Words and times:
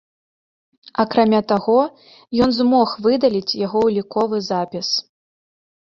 Акрамя 1.03 1.41
таго, 1.51 1.77
ён 2.47 2.57
змог 2.63 2.97
выдаліць 3.07 3.57
яго 3.65 3.79
уліковы 3.89 4.37
запіс. 4.51 4.87